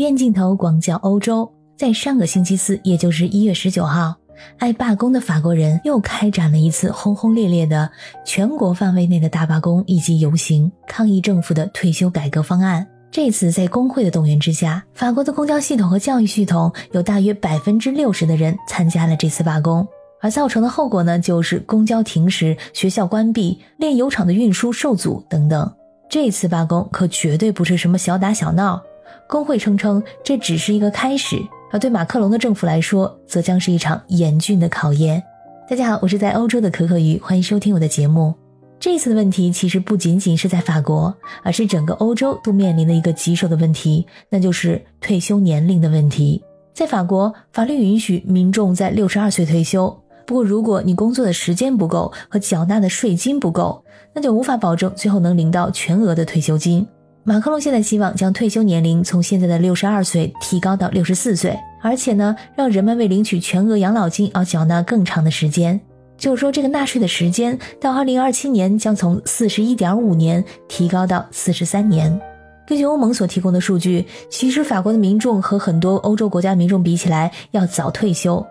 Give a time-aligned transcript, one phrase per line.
[0.00, 4.16] 院镜头广角欧洲，在上个星期四，也就是一月十九号，
[4.56, 7.90] 爱罢工的法国人又开展了一次轰轰烈烈的
[8.24, 12.86] 全国范围内的大罢工以及游行，抗议政府的退休改革方案。
[13.10, 19.86] 这次在工会的动员之下，法国的公交系统和教育系统有大约百分之六十的人参加了这次罢工，
[20.22, 25.70] 而造成的后果呢，就是公交停驶、学校关闭、炼油厂的运输受阻等等。
[26.08, 28.82] 这次罢工可绝对不是什么小打小闹。
[29.26, 31.36] 工会声称这只是一个开始，
[31.70, 35.22] 而对马克龙的政府来说，则将是一场严峻的考验。
[35.68, 38.34] 大家好，我是在欧洲的可可鱼，欢迎收听我的节目。
[38.80, 46.42] 这次的问题其实不仅仅是在法国，而是整个欧洲都面临的一个棘手的问题，那就是退休年龄的问题。
[46.72, 49.94] 在法国，法律允许民众在六十二岁退休，
[50.26, 56.86] 不过如果你工作的时间不够和缴纳的税金不够，那就无法保证最后能领到全额的退休金。
[57.22, 65.78] 马克龙现在希望将退休年龄从现在的六十二岁提高到六十四岁，而且呢，让人们为领取全额养老金而缴纳更长的时间。
[66.16, 72.18] 就是说，这个纳税的时间到二零二七年将从四十一点五年提高到四十三年。
[72.66, 78.44] 根据欧盟所提供的数据，其实法国的民众和很多欧洲国家民众比起来要早退休，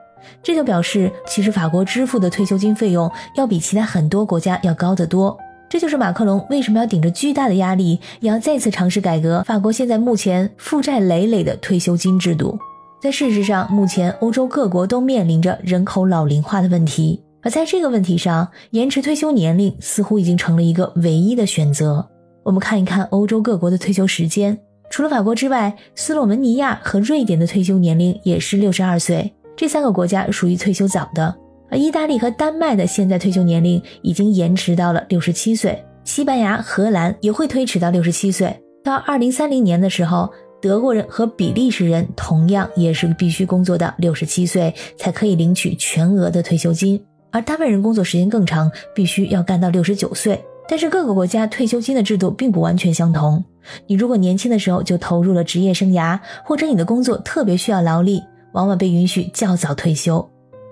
[0.44, 5.36] 这就表示其实法国支付的退休金费用要比其他很多国家要高得多。
[5.70, 12.58] 这就是马克龙为什么要顶着巨大的压力，也要再次尝试改革法国现在目前负债累累的退休金制度。
[13.00, 22.06] 在事实上，目前欧洲各国都面临着人口老龄化的问题，而在这个问题上，延迟退休年龄似乎已经成了一个唯一的选择。
[22.44, 24.58] 我们看一看欧洲各国的退休时间，
[24.90, 31.36] 除了法国之外，斯洛文尼亚和瑞典的退休年龄也是六十二岁，这三个国家属于退休早的。
[31.70, 38.56] 而意大利和丹麦的现在退休年龄已经延迟到了六十七岁，西班牙、荷兰也会推迟到六十七岁。
[38.84, 40.30] 到二零三零年的时候，
[40.62, 47.02] 德国人和比利时人同样也是必须工作到六十七岁才可以领取全额的退休金。
[47.32, 50.44] 而丹麦人工作时间更长，必须要干到六十九岁。
[50.68, 53.44] 但是各个国家退休金的制度并不完全相同。
[53.88, 58.22] 你如果年轻的时候就投入了职业生涯，或者你的工作特别需要劳力，
[58.54, 60.30] 往往被允许较早退休。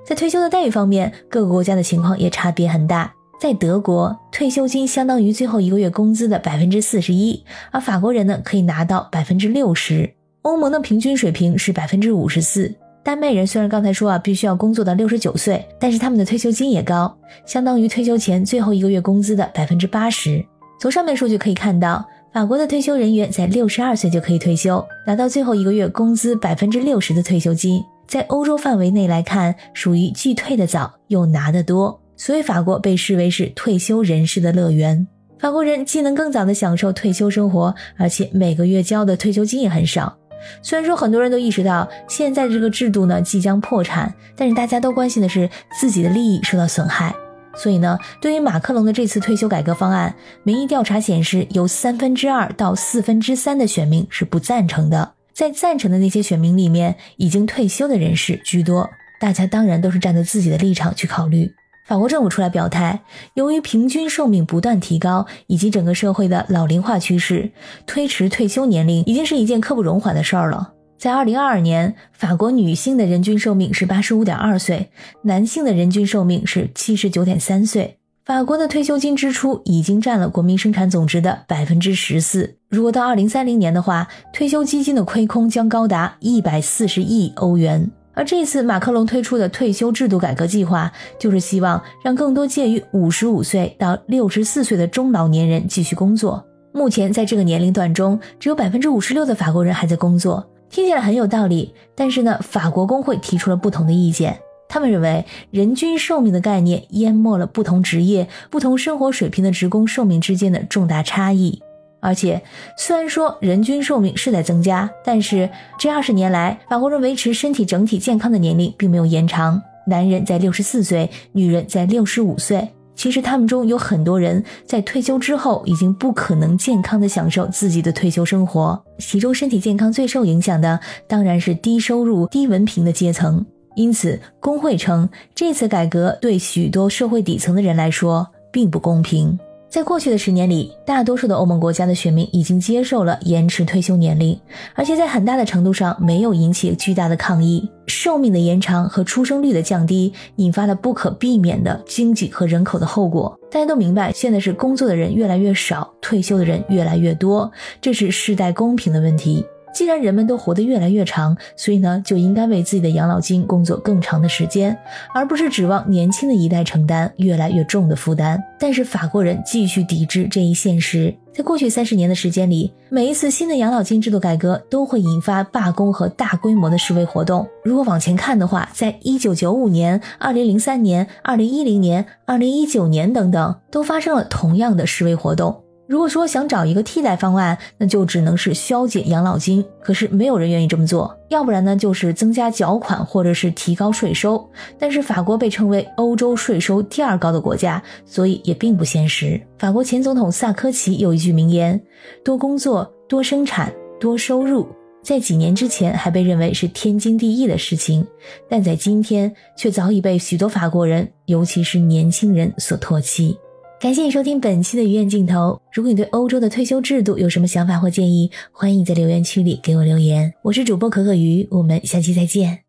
[0.08, 3.12] 在退休的待遇方面，各个国家的情况也差别很大。
[3.42, 10.10] 在德国，退休金相当于最后一个月工资的百分之四十一，而法国人呢可以拿到百分之六十。
[10.44, 12.74] 欧盟的平均水平是百分之五十四。
[13.04, 17.14] 丹麦人虽然刚才说啊必须要工作到六十九岁，但是他们的退休金也高，
[17.46, 20.42] 相当于退休前最后一个月工资的百分之八十。
[20.80, 27.84] 从上面数据可以看到，法国的退休人员在六十二岁就可以退休，拿到最后一个月工资百分之六十的退休金。
[28.08, 35.06] 在欧洲范围内来看，属于既退得早又拿得多，所以法国被视为是退休人士的乐园。
[35.38, 40.18] 法国人既能更早的享受退休生活，而且每个月交的退休金也很少。
[40.62, 47.14] 虽然说很多人都意识到现在这个制度呢即将破产，但是大家都关心的是自己的利益受到损害。
[47.56, 55.12] 所以呢，对于马克龙的这次退休改革方案，民意调查显示，有三分之二到四分之三的选民是不赞成的。
[55.38, 58.90] 在赞成的那些选民里面，已经退休的人士居多。
[59.20, 61.54] 大家当然都是站在自己的立场去考虑。
[61.86, 63.02] 法国政府出来表态，
[63.36, 67.52] 由于平均寿命不断提高，以及整个社会的老龄化趋势，
[67.86, 70.74] 推迟退休年龄已经是一件刻不容缓的事儿了。
[70.98, 74.90] 在二零二二年，法国女性的人均寿命是八十五点二岁，
[75.22, 78.00] 男性的人均寿命是七十九点三岁。
[78.28, 82.58] 法国的退休金支出已经占了国民生产总值的百分之十四。
[82.68, 87.90] 如果到二零三零年的话，退休基金的亏空将高达一百四十亿欧元。
[88.14, 96.46] 而这次马克龙推出的退休制度改革计划，就是希望让更多介于五十五岁到六十四岁的中老年人继续工作。
[96.74, 100.46] 目前在这个年龄段中，只有百分之五十六的法国人还在工作。
[100.70, 104.38] 听起来很有道理，但是呢，法国工会提出了不同的意见。
[104.70, 111.62] 他们认为，人均寿命的概念淹没了不同职业、不同生活水平的职工寿命之间的重大差异。
[112.00, 112.42] 而且，
[112.78, 119.62] 虽然说人均寿命是在增加，但是这二十年来，法国人维持身体整体健康的年龄并没有延长。
[119.88, 122.70] 男人在六十四岁，女人在六十五岁。
[122.96, 128.84] 其实，他们中有很多人在退休之后已经不可能健康的享受自己的退休生活。
[129.00, 133.46] 其中，身体健康最受影响的当然是低收入、低文凭的阶层。
[133.78, 139.38] 因此，工会称这次改革对许多社会底层的人来说并不公平。
[139.70, 144.40] 在过去的十年里，大多数的欧盟国家的选民已经接受了延迟退休年龄，
[144.74, 147.70] 而且在很大的程度上没有引起巨大的抗议。
[147.86, 153.38] 寿命的延长和出生率的降低引发了不可避免的经济和人口的后果。
[153.52, 159.46] 大家都明白，现在是工作的人越来越少，退休的人越来越多，这是世代公平的问题。
[159.78, 164.76] 既然人们都活得越来越长，所以呢，就应该为自己的养老金工作更长的时间，
[165.14, 168.44] 而不是指望年轻的一代承担越来越重的负担。
[168.60, 171.16] 但是法国人继续抵制这一现实。
[171.32, 177.48] 在过去三十年的时间里，每一次新的养老金制度改革都会引发罢工和大规模的示威活动。
[177.64, 185.62] 如果往前看的话，在一九九五年、二零零三年、二零一零年、二零一九年等等，都发生了同样的示威活动。
[185.88, 189.64] 如果说想找一个替代方案，那就只能是削减养老金。
[189.82, 194.50] 可是没有人愿意这么做，要不然呢就是增加缴款，或者是提高税收。
[194.78, 199.40] 但是法国被称为欧洲税收第二高的国家，所以也并不现实。
[199.58, 201.82] 法国前总统萨科齐有一句名言
[202.24, 204.68] ：“多工作、多生产、多收入”，
[205.02, 208.06] 在几年之前还被认为是天经地义的事情，
[208.50, 213.38] 但在今天却早已被许多法国人，尤其是年轻人所唾弃。
[213.80, 215.62] 感谢你收听本期的鱼眼镜头。
[215.72, 220.34] 如果你对欧洲的退休制度有什么想法或建议，欢迎在留言区里给我留言。
[220.42, 222.67] 我是主播可可鱼，我们下期再见。